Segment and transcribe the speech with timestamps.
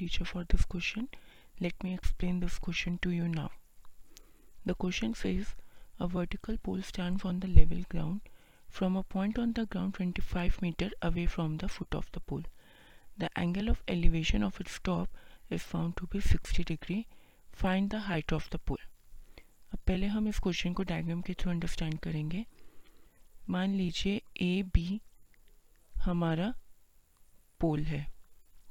[0.00, 1.08] teacher for this question.
[1.60, 3.50] Let me explain this question to you now.
[4.64, 5.54] The question says
[5.98, 8.20] a vertical pole stands on the level ground
[8.68, 12.44] from a point on the ground 25 meter away from the foot of the pole.
[13.16, 15.08] The angle of elevation of its top
[15.50, 17.06] is found to be 60 degree.
[17.52, 18.86] Find the height of the pole.
[19.72, 22.44] अब पहले हम इस question को diagram के through understand करेंगे
[23.50, 25.00] मान लीजिए A B
[26.04, 26.52] हमारा
[27.60, 28.00] पोल है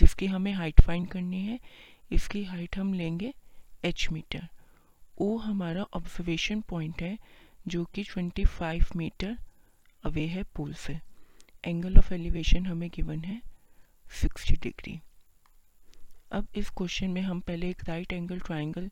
[0.00, 1.58] जिसकी हमें हाइट फाइंड करनी है,
[2.12, 3.32] इसकी हाइट हम लेंगे
[3.84, 4.48] एच मीटर
[5.20, 7.16] ओ हमारा ऑब्जर्वेशन पॉइंट है,
[7.68, 9.36] जो कि 25 मीटर
[10.04, 10.98] अवे है पोल से.
[11.64, 13.40] एंगल ऑफ़ एलिवेशन हमें गिवन है
[14.24, 15.00] 60 डिग्री
[16.32, 18.88] अब इस क्वेश्चन में हम पहले एक राइट एंगल ट्राइंगल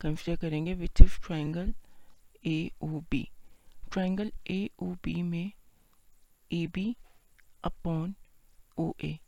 [0.00, 1.72] कंसिडर करेंगे which is triangle
[2.46, 3.26] A O B
[3.92, 5.50] triangle A O B में
[6.50, 6.94] A B
[7.64, 8.14] upon
[8.78, 9.18] O A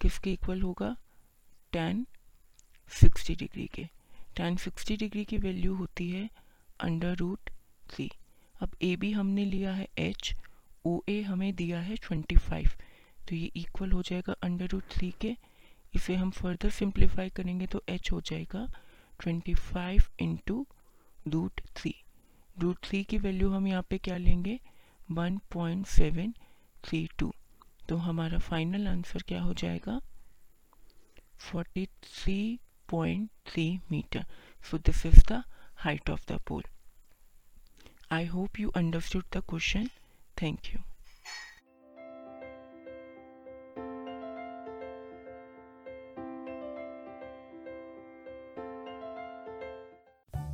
[0.00, 0.96] किसके इक्वल होगा?
[1.72, 2.06] टेन
[2.92, 3.84] सिक्सटी डिग्री के।
[4.36, 6.28] टेन सिक्सटी डिग्री की वैल्यू होती है
[6.80, 7.50] अंडर रूट
[7.90, 8.10] थ्री
[8.60, 10.32] अब ए बी हमने लिया है एच
[10.86, 12.70] ओ ए हमें दिया है ट्वेंटी फाइव
[13.28, 15.36] तो ये इक्वल हो जाएगा अंडर रूट थ्री के।
[15.94, 18.66] इसे हम फर्दर सिंप्लीफाई करेंगे तो एच हो जाएगा
[19.20, 20.66] twenty five into
[21.28, 21.94] root three
[22.56, 24.58] root three की वैल्यू हम यहाँ पे क्या लेंगे?
[25.08, 26.32] One point seven
[26.84, 27.32] three two
[27.88, 30.00] तो हमारा फाइनल आंसर क्या हो जाएगा?
[31.40, 32.58] Forty three
[32.88, 34.24] point three metre
[34.70, 35.42] so this is the
[35.84, 36.62] height of the pole
[38.12, 39.88] I hope you understood the question
[40.42, 40.80] thank you